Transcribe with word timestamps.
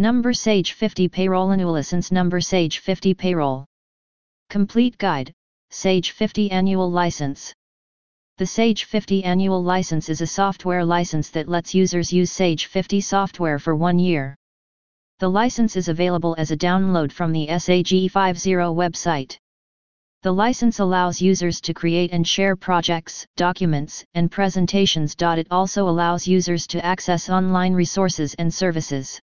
Number 0.00 0.32
Sage 0.32 0.74
50 0.74 1.08
Payroll 1.08 1.50
Annual 1.50 1.72
License 1.72 2.12
Number 2.12 2.40
Sage 2.40 2.78
50 2.78 3.14
Payroll 3.14 3.66
Complete 4.48 4.96
Guide, 4.96 5.32
Sage 5.70 6.12
50 6.12 6.52
Annual 6.52 6.88
License 6.88 7.52
The 8.36 8.46
Sage 8.46 8.84
50 8.84 9.24
Annual 9.24 9.60
License 9.60 10.08
is 10.08 10.20
a 10.20 10.26
software 10.28 10.84
license 10.84 11.30
that 11.30 11.48
lets 11.48 11.74
users 11.74 12.12
use 12.12 12.30
Sage 12.30 12.66
50 12.66 13.00
software 13.00 13.58
for 13.58 13.74
one 13.74 13.98
year. 13.98 14.36
The 15.18 15.28
license 15.28 15.74
is 15.74 15.88
available 15.88 16.36
as 16.38 16.52
a 16.52 16.56
download 16.56 17.10
from 17.10 17.32
the 17.32 17.48
Sage 17.58 17.90
50 17.90 18.08
website. 18.08 19.36
The 20.22 20.32
license 20.32 20.78
allows 20.78 21.20
users 21.20 21.60
to 21.62 21.74
create 21.74 22.12
and 22.12 22.24
share 22.24 22.54
projects, 22.54 23.26
documents, 23.34 24.04
and 24.14 24.30
presentations. 24.30 25.16
It 25.20 25.48
also 25.50 25.88
allows 25.88 26.28
users 26.28 26.68
to 26.68 26.84
access 26.86 27.28
online 27.28 27.74
resources 27.74 28.34
and 28.34 28.54
services. 28.54 29.20